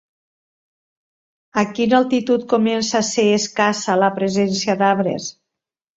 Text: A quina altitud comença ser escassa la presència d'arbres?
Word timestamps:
A 1.63 1.65
quina 1.79 1.99
altitud 1.99 2.47
comença 2.55 3.03
ser 3.13 3.27
escassa 3.37 3.99
la 4.05 4.13
presència 4.19 4.77
d'arbres? 4.81 5.33